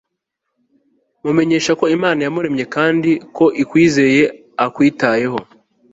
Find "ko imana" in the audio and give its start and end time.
1.79-2.19